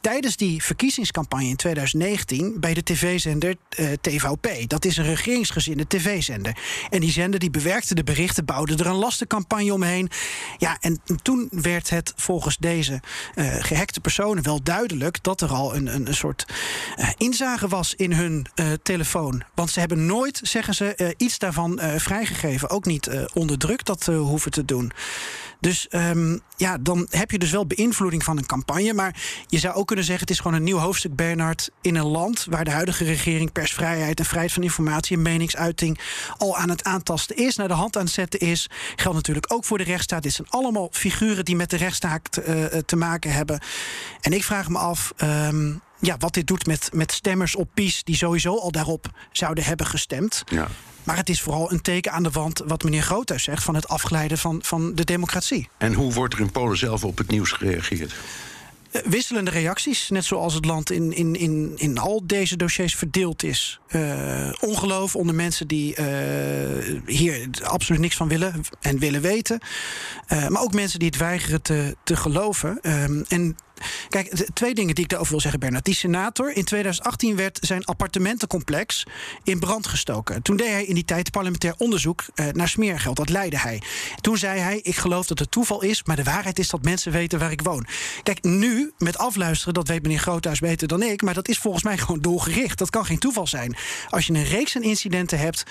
tijdens 0.02 0.36
die 0.36 0.64
verkiezingscampagne 0.64 1.48
in 1.48 1.56
2019 1.56 2.60
bij 2.60 2.74
de 2.74 2.84
tv-zender 2.84 3.56
uh, 3.80 3.92
TVP. 4.02 4.70
Dat 4.70 4.86
is 4.86 4.98
een 4.98 5.06
regeringsgezinde 5.06 5.88
tv-zender. 5.88 6.58
En 6.90 7.00
die 7.00 7.12
zender 7.12 7.40
die 7.40 7.50
bewerkte 7.50 7.96
de 7.96 8.04
berichten, 8.04 8.46
bouwde 8.46 8.76
er 8.76 8.86
een 8.86 8.96
lastencampagne 8.96 9.74
omheen. 9.74 10.10
Ja, 10.58 10.78
en 10.80 11.02
toen 11.22 11.48
werd 11.52 11.90
het 11.90 12.14
volgens 12.16 12.58
deze 12.58 13.02
uh, 13.36 13.56
gehackte 13.60 14.00
personen 14.00 14.44
wel 14.44 14.64
duidelijk 14.64 15.24
dat 15.24 15.42
er 15.42 15.50
al 15.52 15.76
een, 15.76 16.08
een, 16.08 16.16
soort 16.16 16.46
uh, 16.98 17.10
inzage 17.18 17.68
was 17.68 17.96
in 17.96 18.14
hun 18.14 18.48
telefoon. 18.84 19.44
Want 19.56 19.70
ze 19.70 19.80
hebben 19.80 20.06
nooit, 20.06 20.40
zeggen 20.44 20.74
ze, 20.74 21.14
iets 21.18 21.38
daarvan 21.38 21.80
vrijgegeven. 21.96 22.70
Ook 22.70 22.86
niet 22.86 23.10
onder 23.34 23.58
druk 23.58 23.86
dat 23.86 24.06
hoeven 24.06 24.52
te 24.52 24.66
doen. 24.66 24.92
Dus 25.60 25.88
um, 25.90 26.40
ja, 26.56 26.78
dan 26.78 27.08
heb 27.10 27.32
je 27.32 27.40
dus 27.40 27.52
wel 27.52 27.68
beïnvloeding 27.68 28.24
van 28.24 28.38
een 28.38 28.46
campagne. 28.46 28.94
Maar 28.94 29.22
je 29.48 29.60
zou 29.60 29.76
ook 29.76 29.89
kunnen 29.90 30.06
zeggen: 30.06 30.28
het 30.28 30.36
is 30.36 30.42
gewoon 30.42 30.58
een 30.58 30.64
nieuw 30.64 30.78
hoofdstuk, 30.78 31.16
Bernard. 31.16 31.70
In 31.82 31.96
een 31.96 32.06
land 32.06 32.46
waar 32.50 32.66
de 32.66 32.72
huidige 32.72 33.04
regering 33.04 33.52
persvrijheid 33.52 34.20
en 34.20 34.26
vrijheid 34.26 34.54
van 34.54 34.64
informatie 34.64 35.16
en 35.16 35.22
meningsuiting 35.22 36.00
al 36.38 36.58
aan 36.58 36.70
het 36.70 36.84
aantasten 36.84 37.36
is, 37.36 37.56
naar 37.56 37.68
de 37.68 37.74
hand 37.74 37.98
aan 37.98 38.04
het 38.04 38.14
zetten 38.14 38.40
is. 38.40 38.70
Geldt 38.96 39.18
natuurlijk 39.18 39.54
ook 39.54 39.66
voor 39.66 39.78
de 39.78 39.84
rechtsstaat. 39.84 40.24
Dit 40.24 40.34
zijn 40.34 40.50
allemaal 40.50 40.90
figuren 40.92 41.46
die 41.46 41.56
met 41.56 41.70
de 41.70 41.78
rechtsstaat 41.78 42.40
uh, 42.40 42.66
te 42.66 42.96
maken 42.96 43.32
hebben. 43.32 43.62
En 44.22 44.34
ik 44.34 44.44
vraag 44.44 44.70
me 44.70 44.78
af. 44.78 45.14
Um, 45.24 45.82
ja, 46.00 46.16
wat 46.18 46.34
dit 46.34 46.48
doet 46.48 46.66
met, 46.66 46.90
met 46.94 47.12
stemmers 47.12 47.56
op 47.56 47.70
PiS 47.74 48.04
die 48.04 48.16
sowieso 48.16 48.58
al 48.58 48.72
daarop 48.72 49.10
zouden 49.32 49.64
hebben 49.64 49.86
gestemd. 49.86 50.44
Ja. 50.46 50.68
Maar 51.04 51.18
het 51.18 51.30
is 51.30 51.42
vooral 51.42 51.72
een 51.72 51.82
teken 51.82 52.12
aan 52.12 52.24
de 52.24 52.32
wand, 52.32 52.62
wat 52.66 52.84
meneer 52.84 53.02
Groothuis 53.02 53.44
zegt, 53.44 53.64
van 53.64 53.76
het 53.76 53.88
afglijden 53.88 54.38
van, 54.38 54.60
van 54.64 54.96
de 54.96 55.04
democratie. 55.04 55.70
En 55.78 55.94
hoe 55.94 56.14
wordt 56.14 56.34
er 56.34 56.40
in 56.40 56.52
Polen 56.52 56.78
zelf 56.78 57.04
op 57.04 57.18
het 57.18 57.28
nieuws 57.28 57.52
gereageerd? 57.52 58.14
Wisselende 59.06 59.52
reacties. 59.52 60.10
Net 60.10 60.26
zoals 60.26 60.54
het 60.54 60.66
land 60.66 60.92
in, 60.92 61.14
in, 61.14 61.36
in, 61.36 61.74
in 61.76 61.98
al 61.98 62.22
deze 62.24 62.58
dossiers 62.58 62.96
verdeeld 62.96 63.44
is. 63.44 63.80
Uh, 63.92 64.52
ongeloof 64.60 65.16
onder 65.16 65.36
mensen 65.36 65.68
die 65.68 65.96
uh, 66.00 66.06
hier 67.06 67.50
absoluut 67.64 68.02
niks 68.02 68.16
van 68.16 68.28
willen 68.28 68.62
en 68.82 69.00
willen 69.00 69.22
weten. 69.22 69.60
Maar 70.28 70.62
ook 70.62 70.74
mensen 70.74 71.00
die 71.00 71.08
het 71.08 71.18
weigeren 71.18 71.62
te, 71.62 71.96
te 72.04 72.16
geloven. 72.16 72.82
en 73.28 73.56
Kijk, 74.10 74.48
twee 74.54 74.74
dingen 74.74 74.96
die 74.96 75.04
ik 75.04 75.10
daarover 75.10 75.32
wil 75.34 75.42
zeggen, 75.42 75.60
Bernard. 75.60 75.86
Die 75.86 75.96
senator, 75.96 76.56
in 76.56 76.64
2018 76.64 77.36
werd 77.36 77.60
zijn 77.62 77.86
appartementencomplex 77.86 79.06
in 79.44 79.60
brand 79.60 79.88
gestoken. 79.88 80.42
Toen 80.42 80.58
deed 80.58 80.68
hij 80.68 80.86
in 80.86 80.94
die 80.94 81.06
tijd 81.06 81.32
parlementair 81.32 81.74
onderzoek 81.78 82.26
uh, 82.36 82.46
naar 82.52 82.70
smeergeld. 82.70 83.18
Dat 83.18 83.30
leidde 83.30 83.60
hij. 83.60 83.82
Toen 84.22 84.38
zei 84.38 84.60
hij: 84.60 84.80
Ik 84.82 84.96
geloof 84.96 85.28
dat 85.28 85.40
het 85.40 85.52
toeval 85.52 85.82
is, 85.82 86.04
maar 86.04 86.16
de 86.16 86.24
waarheid 86.24 86.60
is 86.60 86.70
dat 86.70 86.84
mensen 86.84 87.12
weten 87.12 87.40
waar 87.40 87.52
ik 87.52 87.62
woon. 87.62 87.88
Kijk, 88.24 88.44
nu 88.44 88.92
met 88.98 89.18
afluisteren, 89.18 89.74
dat 89.74 89.88
weet 89.88 90.04
meneer 90.04 90.20
Groothuis 90.20 90.60
beter 90.60 90.88
dan 90.88 91.04
ik, 91.04 91.22
maar 91.22 91.34
dat 91.34 91.48
is 91.48 91.58
volgens 91.58 91.84
mij 91.84 91.98
gewoon 91.98 92.22
doelgericht. 92.22 92.78
Dat 92.78 92.90
kan 92.90 93.06
geen 93.06 93.20
toeval 93.20 93.48
zijn. 93.48 93.76
Als 94.10 94.28
je 94.28 94.34
een 94.34 94.44
reeks 94.44 94.76
aan 94.76 94.84
incidenten 94.84 95.40
hebt 95.40 95.64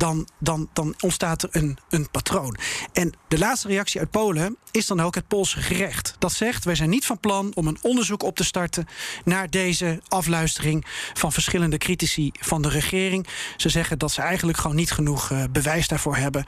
dan, 0.00 0.28
dan, 0.38 0.68
dan 0.72 0.94
ontstaat 1.00 1.42
er 1.42 1.48
een, 1.52 1.78
een 1.88 2.10
patroon. 2.10 2.56
En 2.92 3.12
de 3.28 3.38
laatste 3.38 3.68
reactie 3.68 4.00
uit 4.00 4.10
Polen 4.10 4.56
is 4.70 4.86
dan 4.86 5.00
ook 5.00 5.14
het 5.14 5.28
Poolse 5.28 5.60
gerecht. 5.60 6.14
Dat 6.18 6.32
zegt, 6.32 6.64
wij 6.64 6.74
zijn 6.74 6.90
niet 6.90 7.06
van 7.06 7.20
plan 7.20 7.52
om 7.54 7.66
een 7.66 7.78
onderzoek 7.80 8.22
op 8.22 8.36
te 8.36 8.44
starten... 8.44 8.88
naar 9.24 9.50
deze 9.50 10.00
afluistering 10.08 10.86
van 11.14 11.32
verschillende 11.32 11.78
critici 11.78 12.30
van 12.38 12.62
de 12.62 12.68
regering. 12.68 13.26
Ze 13.56 13.68
zeggen 13.68 13.98
dat 13.98 14.12
ze 14.12 14.20
eigenlijk 14.20 14.58
gewoon 14.58 14.76
niet 14.76 14.90
genoeg 14.90 15.30
uh, 15.30 15.44
bewijs 15.50 15.88
daarvoor 15.88 16.16
hebben. 16.16 16.44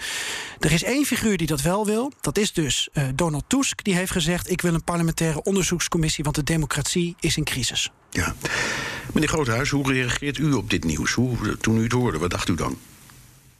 Er 0.60 0.72
is 0.72 0.82
één 0.82 1.04
figuur 1.04 1.36
die 1.36 1.46
dat 1.46 1.60
wel 1.60 1.86
wil. 1.86 2.12
Dat 2.20 2.38
is 2.38 2.52
dus 2.52 2.88
uh, 2.92 3.04
Donald 3.14 3.44
Tusk. 3.46 3.84
Die 3.84 3.94
heeft 3.94 4.12
gezegd, 4.12 4.50
ik 4.50 4.60
wil 4.60 4.74
een 4.74 4.84
parlementaire 4.84 5.42
onderzoekscommissie... 5.42 6.24
want 6.24 6.36
de 6.36 6.44
democratie 6.44 7.16
is 7.20 7.36
in 7.36 7.44
crisis. 7.44 7.90
Ja. 8.10 8.34
Meneer 9.12 9.28
Groothuis, 9.28 9.70
hoe 9.70 9.92
reageert 9.92 10.38
u 10.38 10.52
op 10.52 10.70
dit 10.70 10.84
nieuws? 10.84 11.12
Hoe, 11.12 11.56
toen 11.60 11.76
u 11.76 11.82
het 11.82 11.92
hoorde, 11.92 12.18
wat 12.18 12.30
dacht 12.30 12.48
u 12.48 12.54
dan? 12.54 12.78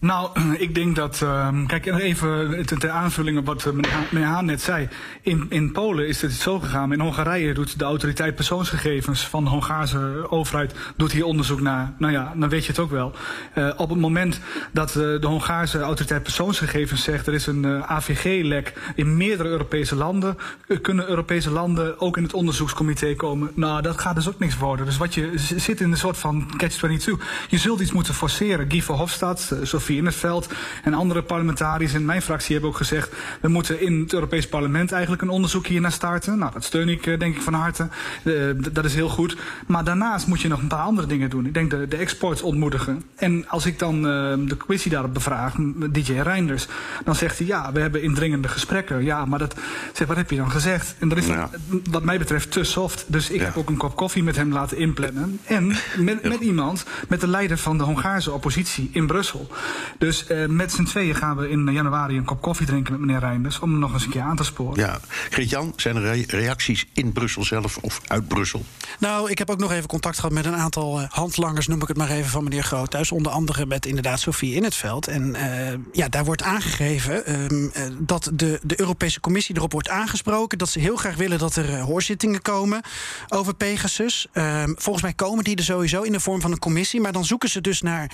Nou, 0.03 0.31
ik 0.67 0.75
denk 0.75 0.97
dat. 0.97 1.21
Uh, 1.23 1.49
kijk, 1.67 1.87
even 1.87 2.67
ter 2.67 2.91
aanvulling 2.91 3.39
op 3.39 3.47
wat 3.47 3.73
meneer 4.11 4.27
Haan 4.27 4.45
net 4.45 4.63
zei. 4.63 4.89
In, 5.21 5.47
in 5.49 5.73
Polen 5.73 6.09
is 6.09 6.23
het 6.23 6.33
zo 6.33 6.59
gegaan. 6.59 6.93
In 6.93 7.01
Hongarije 7.01 7.55
doet 7.55 7.79
de 7.79 7.85
autoriteit 7.85 8.35
persoonsgegevens 8.35 9.27
van 9.29 9.45
de 9.45 9.51
Hongaarse 9.51 10.27
overheid. 10.31 10.75
doet 10.97 11.13
hier 11.13 11.25
onderzoek 11.25 11.61
naar. 11.61 11.93
Nou 11.99 12.13
ja, 12.13 12.33
dan 12.37 12.49
weet 12.49 12.65
je 12.65 12.71
het 12.71 12.81
ook 12.81 12.91
wel. 12.91 13.13
Uh, 13.55 13.71
op 13.77 13.89
het 13.89 13.99
moment 13.99 14.41
dat 14.73 14.89
uh, 14.89 14.95
de 14.95 15.27
Hongaarse 15.27 15.81
autoriteit 15.81 16.23
persoonsgegevens 16.23 17.03
zegt. 17.03 17.27
er 17.27 17.35
is 17.35 17.47
een 17.47 17.85
AVG-lek 17.85 18.93
in 18.95 19.17
meerdere 19.17 19.49
Europese 19.49 19.97
landen. 19.97 20.37
kunnen 20.83 21.09
Europese 21.09 21.51
landen 21.51 22.01
ook 22.01 22.17
in 22.17 22.23
het 22.23 22.35
onderzoekscomité 22.35 23.15
komen? 23.15 23.51
Nou, 23.55 23.83
dat 23.83 24.01
gaat 24.01 24.15
dus 24.15 24.29
ook 24.29 24.39
niks 24.39 24.57
worden. 24.57 24.87
Dus 24.87 24.97
wat 24.97 25.15
je 25.15 25.33
zit 25.37 25.81
in 25.81 25.91
een 25.91 25.97
soort 25.97 26.19
van 26.19 26.51
catch-22. 26.57 27.25
Je 27.49 27.59
zult 27.59 27.81
iets 27.81 27.93
moeten 27.93 28.15
forceren. 28.15 28.71
Guy 28.71 28.83
Verhofstadt, 28.83 29.55
Sofie 29.63 29.92
in 29.97 30.07
het 30.07 30.15
veld. 30.15 30.49
En 30.83 30.95
andere 30.95 31.23
parlementariërs 31.23 31.95
in 31.95 32.05
mijn 32.05 32.23
fractie 32.23 32.53
hebben 32.53 32.71
ook 32.71 32.77
gezegd... 32.77 33.13
we 33.41 33.49
moeten 33.49 33.81
in 33.81 34.01
het 34.01 34.13
Europees 34.13 34.49
parlement 34.49 34.93
eigenlijk 34.93 35.23
een 35.23 35.29
onderzoek 35.29 35.67
hier 35.67 35.81
naar 35.81 35.93
starten. 35.93 36.39
Nou, 36.39 36.53
dat 36.53 36.65
steun 36.65 36.89
ik 36.89 37.05
denk 37.05 37.37
ik 37.37 37.43
van 37.43 37.55
harte. 37.55 37.89
Uh, 38.25 38.51
dat 38.73 38.85
is 38.85 38.95
heel 38.95 39.09
goed. 39.09 39.37
Maar 39.67 39.85
daarnaast 39.85 40.27
moet 40.27 40.41
je 40.41 40.49
nog 40.49 40.61
een 40.61 40.69
paar 40.69 40.85
andere 40.85 41.07
dingen 41.07 41.31
doen. 41.31 41.47
Ik 41.47 41.55
denk 41.55 41.71
de, 41.71 41.89
de 41.89 41.97
exports 41.97 42.43
ontmoedigen. 42.43 43.03
En 43.17 43.49
als 43.49 43.67
ik 43.67 43.79
dan 43.79 43.97
uh, 43.97 44.03
de 44.49 44.57
commissie 44.59 44.91
daarop 44.91 45.15
bevraag, 45.15 45.55
DJ 45.91 46.13
Reinders... 46.13 46.67
dan 47.05 47.15
zegt 47.15 47.39
hij, 47.39 47.47
ja, 47.47 47.73
we 47.73 47.81
hebben 47.81 48.03
indringende 48.03 48.49
gesprekken. 48.49 49.05
Ja, 49.05 49.25
maar 49.25 49.39
dat, 49.39 49.55
zeg, 49.93 50.07
wat 50.07 50.17
heb 50.17 50.31
je 50.31 50.37
dan 50.37 50.51
gezegd? 50.51 50.95
En 50.99 51.09
dat 51.09 51.19
is 51.19 51.27
ja. 51.27 51.51
wat 51.91 52.03
mij 52.03 52.19
betreft 52.19 52.51
te 52.51 52.65
soft. 52.65 53.05
Dus 53.07 53.31
ik 53.31 53.41
ja. 53.41 53.45
heb 53.45 53.57
ook 53.57 53.69
een 53.69 53.77
kop 53.77 53.97
koffie 53.97 54.23
met 54.23 54.37
hem 54.37 54.53
laten 54.53 54.77
inplannen. 54.77 55.39
En 55.45 55.77
met, 55.97 56.23
met 56.23 56.41
iemand, 56.41 56.85
met 57.09 57.21
de 57.21 57.29
leider 57.29 57.59
van 57.59 57.79
de 57.79 57.85
Hongaarse 57.85 58.33
oppositie 58.33 58.91
in 58.93 59.07
Brussel. 59.07 59.51
Dus 59.99 60.25
uh, 60.29 60.47
met 60.47 60.73
z'n 60.73 60.85
tweeën 60.85 61.15
gaan 61.15 61.37
we 61.37 61.51
in 61.51 61.73
januari 61.73 62.17
een 62.17 62.25
kop 62.25 62.43
koffie 62.43 62.67
drinken 62.67 62.93
met 62.93 63.01
meneer 63.01 63.21
Reinders... 63.21 63.59
om 63.59 63.71
hem 63.71 63.79
nog 63.79 63.93
eens 63.93 64.05
een 64.05 64.11
keer 64.11 64.21
aan 64.21 64.37
te 64.37 64.45
sporen. 64.45 64.79
Ja. 64.79 65.01
Geert-Jan, 65.31 65.73
zijn 65.77 65.97
er 65.97 66.03
re 66.03 66.25
reacties 66.27 66.87
in 66.93 67.13
Brussel 67.13 67.45
zelf 67.45 67.77
of 67.77 68.01
uit 68.07 68.29
Brussel? 68.29 68.65
Nou, 68.99 69.31
ik 69.31 69.39
heb 69.39 69.51
ook 69.51 69.59
nog 69.59 69.73
even 69.73 69.89
contact 69.89 70.17
gehad 70.17 70.33
met 70.33 70.45
een 70.45 70.57
aantal 70.57 71.01
uh, 71.01 71.07
handlangers... 71.09 71.67
noem 71.67 71.83
ik 71.83 71.89
het 71.89 71.97
maar 71.97 72.11
even, 72.11 72.31
van 72.31 72.45
meneer 72.45 72.63
Groothuis. 72.63 73.13
Onder 73.13 73.33
andere 73.33 73.67
met 73.67 73.87
inderdaad 73.87 74.21
Sofie 74.21 74.55
in 74.55 74.65
het 74.65 74.75
veld. 74.75 75.07
En 75.09 75.35
uh, 75.35 75.79
ja, 75.93 76.09
daar 76.09 76.25
wordt 76.25 76.43
aangegeven 76.43 77.33
um, 77.53 77.73
dat 77.99 78.31
de, 78.35 78.61
de 78.63 78.81
Europese 78.81 79.21
Commissie 79.21 79.57
erop 79.57 79.73
wordt 79.73 79.89
aangesproken... 79.89 80.59
dat 80.59 80.69
ze 80.69 80.79
heel 80.79 80.97
graag 80.97 81.17
willen 81.17 81.39
dat 81.39 81.57
er 81.57 81.79
hoorzittingen 81.79 82.43
komen 82.43 82.81
over 83.29 83.55
Pegasus. 83.55 84.27
Um, 84.33 84.75
volgens 84.79 85.05
mij 85.05 85.13
komen 85.13 85.45
die 85.45 85.57
er 85.57 85.65
sowieso 85.65 86.03
in 86.03 86.13
de 86.13 86.21
vorm 86.21 86.41
van 86.41 86.53
een 86.53 86.59
commissie. 86.59 87.01
Maar 87.01 87.13
dan 87.13 87.25
zoeken 87.25 87.49
ze 87.49 87.61
dus 87.61 87.83
naar 87.83 88.11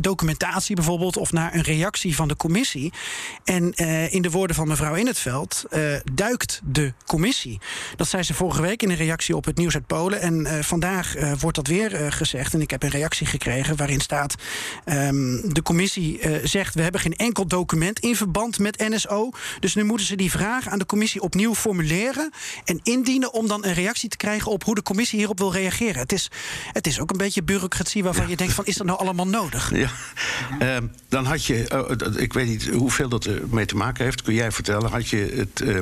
documentatie 0.00 0.76
bijvoorbeeld... 0.80 1.16
of 1.16 1.32
naar 1.32 1.54
een 1.54 1.62
reactie 1.62 2.14
van 2.14 2.28
de 2.28 2.36
commissie. 2.36 2.92
En 3.44 3.72
uh, 3.76 4.12
in 4.12 4.22
de 4.22 4.30
woorden 4.30 4.56
van 4.56 4.68
mevrouw 4.68 4.94
In 4.94 5.06
het 5.06 5.18
Veld 5.18 5.64
uh, 5.70 5.96
duikt 6.12 6.60
de 6.64 6.92
commissie. 7.06 7.60
Dat 7.96 8.08
zei 8.08 8.22
ze 8.22 8.34
vorige 8.34 8.62
week 8.62 8.82
in 8.82 8.90
een 8.90 8.96
reactie 8.96 9.36
op 9.36 9.44
het 9.44 9.56
nieuws 9.56 9.74
uit 9.74 9.86
Polen. 9.86 10.20
En 10.20 10.40
uh, 10.40 10.52
vandaag 10.60 11.14
wordt 11.40 11.56
dat 11.56 11.66
weer 11.66 12.12
gezegd. 12.12 12.54
En 12.54 12.60
ik 12.60 12.70
heb 12.70 12.82
een 12.82 12.90
reactie 12.90 13.26
gekregen 13.26 13.76
waarin 13.76 14.00
staat... 14.00 14.34
Um, 14.84 15.54
de 15.54 15.62
commissie 15.62 16.20
zegt, 16.42 16.74
we 16.74 16.82
hebben 16.82 17.00
geen 17.00 17.16
enkel 17.16 17.46
document 17.46 17.98
in 17.98 18.16
verband 18.16 18.58
met 18.58 18.78
NSO. 18.78 19.30
Dus 19.60 19.74
nu 19.74 19.84
moeten 19.84 20.06
ze 20.06 20.16
die 20.16 20.30
vraag 20.30 20.68
aan 20.68 20.78
de 20.78 20.86
commissie 20.86 21.20
opnieuw 21.20 21.54
formuleren... 21.54 22.32
en 22.64 22.80
indienen 22.82 23.32
om 23.32 23.48
dan 23.48 23.64
een 23.64 23.74
reactie 23.74 24.08
te 24.08 24.16
krijgen 24.16 24.50
op 24.50 24.64
hoe 24.64 24.74
de 24.74 24.82
commissie 24.82 25.18
hierop 25.18 25.38
wil 25.38 25.52
reageren. 25.52 26.00
Het 26.00 26.12
is, 26.12 26.30
het 26.72 26.86
is 26.86 27.00
ook 27.00 27.10
een 27.10 27.16
beetje 27.16 27.42
bureaucratie 27.42 28.02
waarvan 28.02 28.24
ja. 28.24 28.30
je 28.30 28.36
denkt 28.36 28.54
van, 28.54 28.66
is 28.66 28.76
dat 28.76 28.86
nou 28.86 28.98
allemaal 28.98 29.26
nodig? 29.26 29.74
Ja. 29.74 29.90
Uh, 30.70 30.76
dan 31.08 31.24
had 31.24 31.44
je, 31.44 31.70
uh, 31.72 32.22
ik 32.22 32.32
weet 32.32 32.46
niet 32.46 32.68
hoeveel 32.68 33.08
dat 33.08 33.24
ermee 33.24 33.66
te 33.66 33.76
maken 33.76 34.04
heeft, 34.04 34.22
kun 34.22 34.34
jij 34.34 34.52
vertellen, 34.52 34.90
had 34.90 35.08
je 35.08 35.16
het. 35.16 35.60
Uh, 35.60 35.78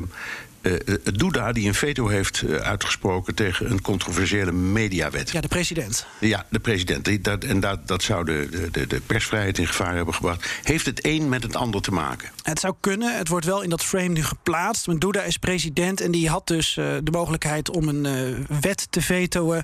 Duda 1.15 1.53
die 1.53 1.69
een 1.69 1.75
veto 1.75 2.09
heeft 2.09 2.43
uh, 2.43 2.57
uitgesproken 2.57 3.35
tegen 3.35 3.71
een 3.71 3.83
controversiële 3.83 4.53
mediawet. 4.53 5.31
Ja, 5.31 5.41
de 5.41 5.49
president. 5.49 6.07
Ja, 6.21 6.47
de 6.51 6.59
president. 6.59 7.25
Dat, 7.25 7.45
en 7.45 7.61
dat, 7.61 7.89
dat 7.89 8.03
zou 8.03 8.25
de, 8.25 8.69
de, 8.73 8.87
de 8.87 9.01
persvrijheid 9.01 9.59
in 9.59 9.67
gevaar 9.67 9.95
hebben 9.95 10.15
gebracht. 10.15 10.49
Heeft 10.63 10.87
het 10.87 11.07
een 11.07 11.29
met 11.29 11.43
het 11.43 11.57
ander 11.57 11.83
te 11.83 11.91
maken? 11.91 12.29
Het 12.43 12.61
zou 12.61 12.75
kunnen. 12.81 13.17
Het 13.17 13.29
wordt 13.29 13.47
wel 13.47 13.63
in 13.63 13.71
dat 13.71 13.85
frame 13.85 14.09
nu 14.09 14.25
geplaatst. 14.25 14.87
Want 14.87 15.01
Duda 15.01 15.23
is 15.23 15.37
president 15.37 16.01
en 16.01 16.11
die 16.11 16.29
had 16.29 16.47
dus 16.47 16.77
uh, 16.77 16.85
de 17.03 17.11
mogelijkheid 17.11 17.71
om 17.71 17.89
een 17.89 18.47
wet 18.61 18.87
te 18.91 19.03
vetoen. 19.03 19.63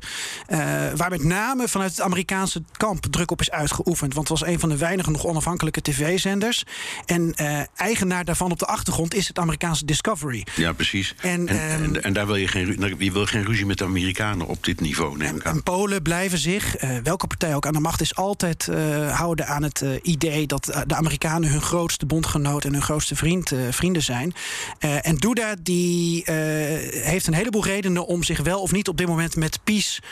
waar 0.96 1.10
met 1.10 1.24
name 1.24 1.68
vanuit 1.68 1.90
het 1.90 2.00
Amerikaanse 2.00 2.62
kamp 2.76 3.06
druk 3.10 3.30
op 3.30 3.40
is 3.40 3.50
uitgeoefend. 3.50 4.14
Want 4.14 4.28
het 4.28 4.38
was 4.38 4.48
een 4.48 4.60
van 4.60 4.68
de 4.68 4.76
weinige 4.76 5.10
nog 5.10 5.24
onafhankelijke 5.24 5.82
tv-zenders. 5.82 6.64
En 7.06 7.34
eigenaar 7.76 8.24
daarvan 8.24 8.50
op 8.50 8.58
de 8.58 8.66
achtergrond 8.66 9.14
is 9.14 9.28
het 9.28 9.38
Amerikaanse 9.38 9.84
Discovery. 9.84 10.46
Ja, 10.54 10.72
precies. 10.72 10.83
En, 11.20 11.48
en, 11.48 11.58
en, 11.58 12.02
en, 12.02 12.12
daar 12.12 12.26
wil 12.26 12.36
je 12.36 12.48
geen, 12.48 12.94
je 12.98 13.12
wil 13.12 13.26
geen 13.26 13.44
ruzie 13.44 13.66
met 13.66 13.78
de 13.78 13.84
Amerikanen 13.84 14.46
op 14.46 14.64
dit 14.64 14.80
niveau, 14.80 15.16
neem 15.16 15.36
ik 15.36 15.44
aan. 15.44 15.54
En 15.54 15.62
Polen 15.62 16.02
blijven 16.02 16.38
zich, 16.38 16.84
uh, 16.84 16.98
welke 17.02 17.26
partij 17.26 17.54
ook 17.54 17.66
aan 17.66 17.72
de 17.72 17.80
macht 17.80 18.00
is, 18.00 18.14
altijd 18.14 18.66
uh, 18.70 19.18
houden 19.18 19.46
aan 19.46 19.62
het 19.62 19.80
uh, 19.80 19.90
idee 20.02 20.46
dat 20.46 20.84
de 20.86 20.94
Amerikanen 20.94 21.50
hun 21.50 21.62
grootste 21.62 22.06
bondgenoot 22.06 22.64
en 22.64 22.72
hun 22.72 22.82
grootste 22.82 23.16
vriend, 23.16 23.52
vrienden 23.70 24.02
zijn. 24.02 24.34
en 24.78 25.16
Duda 25.16 25.54
die 25.62 26.22
heeft 27.02 27.26
een 27.26 27.34
heleboel 27.34 27.64
redenen 27.64 28.06
om 28.06 28.22
zich 28.22 28.40
wel 28.40 28.60
of 28.60 28.72
niet 28.72 28.88
op 28.88 28.96
dit 28.96 29.06
moment 29.06 29.36
met 29.36 29.60
PiS 29.64 30.02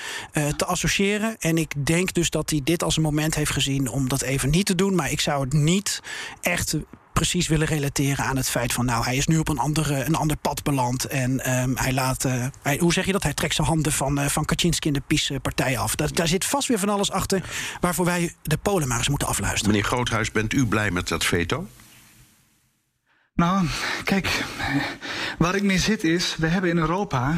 te 0.56 0.64
associëren. 0.64 1.36
En 1.38 1.58
ik 1.58 1.86
denk 1.86 2.14
dus 2.14 2.30
dat 2.30 2.50
hij 2.50 2.60
dit 2.64 2.82
als 2.82 2.96
een 2.96 3.02
moment 3.02 3.34
heeft 3.34 3.50
gezien 3.50 3.88
om 3.88 4.08
dat 4.08 4.22
even 4.22 4.50
niet 4.50 4.66
te 4.66 4.74
doen. 4.74 4.94
Maar 4.94 5.10
ik 5.10 5.20
zou 5.20 5.44
het 5.44 5.52
niet 5.52 6.00
echt 6.40 6.76
precies 7.12 7.49
willen 7.49 7.66
relateren 7.66 8.25
aan 8.25 8.37
het 8.37 8.50
feit 8.50 8.73
van, 8.73 8.85
nou, 8.85 9.04
hij 9.04 9.16
is 9.16 9.26
nu 9.26 9.38
op 9.38 9.49
een, 9.49 9.59
andere, 9.59 10.04
een 10.04 10.14
ander 10.14 10.37
pad 10.37 10.62
beland. 10.62 11.04
En 11.04 11.61
um, 11.62 11.76
hij 11.76 11.92
laat, 11.92 12.25
uh, 12.25 12.47
hij, 12.62 12.76
hoe 12.81 12.92
zeg 12.92 13.07
je 13.07 13.12
dat? 13.12 13.23
Hij 13.23 13.35
trekt 13.35 13.54
zijn 13.54 13.66
handen 13.66 13.92
van, 13.92 14.21
uh, 14.21 14.26
van 14.26 14.45
Kaczynski 14.45 14.88
en 14.88 14.95
de 14.95 15.02
PiS-partij 15.07 15.78
af. 15.78 15.95
Dat, 15.95 16.16
daar 16.16 16.28
zit 16.28 16.45
vast 16.45 16.69
weer 16.69 16.78
van 16.78 16.88
alles 16.88 17.11
achter 17.11 17.42
waarvoor 17.81 18.04
wij 18.04 18.35
de 18.42 18.57
Polen 18.57 18.88
maar 18.88 18.99
eens 18.99 19.09
moeten 19.09 19.28
afluisteren. 19.28 19.75
Meneer 19.75 19.88
Groothuis, 19.88 20.31
bent 20.31 20.52
u 20.52 20.66
blij 20.66 20.90
met 20.90 21.09
dat 21.09 21.25
veto? 21.25 21.66
Nou, 23.35 23.66
kijk, 24.04 24.45
waar 25.38 25.54
ik 25.54 25.62
mee 25.62 25.78
zit 25.78 26.04
is, 26.04 26.36
we 26.38 26.46
hebben 26.46 26.70
in 26.70 26.78
Europa 26.78 27.34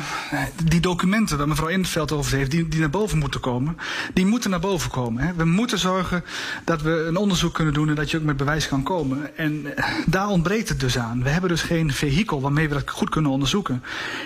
die 0.64 0.80
documenten 0.80 1.38
waar 1.38 1.48
mevrouw 1.48 1.68
Intveld 1.68 2.12
over 2.12 2.36
heeft, 2.36 2.50
die, 2.50 2.68
die 2.68 2.80
naar 2.80 2.90
boven 2.90 3.18
moeten 3.18 3.40
komen, 3.40 3.76
die 4.14 4.26
moeten 4.26 4.50
naar 4.50 4.60
boven 4.60 4.90
komen. 4.90 5.22
Hè. 5.22 5.34
We 5.34 5.44
moeten 5.44 5.78
zorgen 5.78 6.24
dat 6.64 6.82
we 6.82 7.04
een 7.08 7.16
onderzoek 7.16 7.54
kunnen 7.54 7.74
doen 7.74 7.88
en 7.88 7.94
dat 7.94 8.10
je 8.10 8.16
ook 8.16 8.22
met 8.22 8.36
bewijs 8.36 8.68
kan 8.68 8.82
komen. 8.82 9.36
En 9.36 9.66
daar 10.06 10.28
ontbreekt 10.28 10.68
het 10.68 10.80
dus 10.80 10.98
aan. 10.98 11.22
We 11.22 11.28
hebben 11.28 11.50
dus 11.50 11.62
geen 11.62 11.92
vehikel 11.92 12.40
waarmee 12.40 12.68
we 12.68 12.74
dat 12.74 12.90
goed 12.90 13.08
kunnen 13.08 13.30
onderzoeken. 13.30 13.82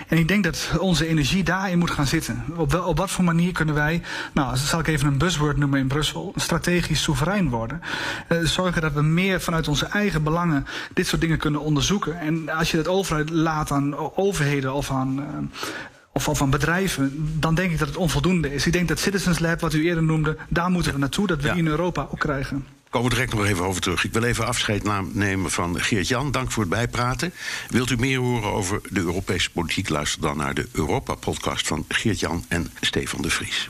En 0.07 0.17
ik 0.17 0.27
denk 0.27 0.43
dat 0.43 0.69
onze 0.77 1.07
energie 1.07 1.43
daarin 1.43 1.77
moet 1.77 1.91
gaan 1.91 2.07
zitten. 2.07 2.43
Op, 2.55 2.71
wel, 2.71 2.83
op 2.83 2.97
wat 2.97 3.11
voor 3.11 3.23
manier 3.23 3.51
kunnen 3.51 3.75
wij, 3.75 4.01
nou, 4.33 4.57
zal 4.57 4.79
ik 4.79 4.87
even 4.87 5.07
een 5.07 5.17
buzzword 5.17 5.57
noemen 5.57 5.79
in 5.79 5.87
Brussel, 5.87 6.33
strategisch 6.35 7.01
soeverein 7.01 7.49
worden. 7.49 7.81
Uh, 8.31 8.37
zorgen 8.43 8.81
dat 8.81 8.93
we 8.93 9.01
meer 9.01 9.41
vanuit 9.41 9.67
onze 9.67 9.85
eigen 9.85 10.23
belangen 10.23 10.65
dit 10.93 11.07
soort 11.07 11.21
dingen 11.21 11.37
kunnen 11.37 11.61
onderzoeken. 11.61 12.19
En 12.19 12.49
als 12.49 12.71
je 12.71 12.77
dat 12.77 12.87
over 12.87 13.31
laat 13.31 13.58
aan 13.67 14.15
overheden 14.17 14.73
of 14.73 14.91
aan. 14.91 15.19
Uh, 15.19 15.25
of, 16.13 16.27
of 16.27 16.41
aan 16.41 16.49
bedrijven, 16.49 17.35
dan 17.39 17.55
denk 17.55 17.71
ik 17.71 17.79
dat 17.79 17.87
het 17.87 17.97
onvoldoende 17.97 18.53
is. 18.53 18.65
Ik 18.65 18.73
denk 18.73 18.87
dat 18.87 18.99
Citizens 18.99 19.39
Lab, 19.39 19.59
wat 19.59 19.73
u 19.73 19.85
eerder 19.85 20.03
noemde, 20.03 20.37
daar 20.49 20.69
moeten 20.69 20.93
we 20.93 20.99
naartoe. 20.99 21.27
Dat 21.27 21.41
we 21.41 21.47
ja. 21.47 21.53
in 21.53 21.67
Europa 21.67 22.07
ook 22.11 22.19
krijgen. 22.19 22.65
Komen 22.89 23.09
we 23.09 23.15
direct 23.15 23.33
nog 23.33 23.45
even 23.45 23.65
over 23.65 23.81
terug. 23.81 24.03
Ik 24.03 24.13
wil 24.13 24.23
even 24.23 24.45
afscheid 24.45 25.13
nemen 25.13 25.51
van 25.51 25.79
Geert-Jan. 25.79 26.31
Dank 26.31 26.51
voor 26.51 26.63
het 26.63 26.71
bijpraten. 26.71 27.33
Wilt 27.69 27.89
u 27.89 27.95
meer 27.95 28.19
horen 28.19 28.51
over 28.51 28.81
de 28.89 28.99
Europese 28.99 29.51
politiek? 29.51 29.89
Luister 29.89 30.21
dan 30.21 30.37
naar 30.37 30.53
de 30.53 30.67
Europa-podcast 30.71 31.67
van 31.67 31.85
Geert-Jan 31.87 32.45
en 32.47 32.71
Stefan 32.81 33.21
de 33.21 33.29
Vries. 33.29 33.69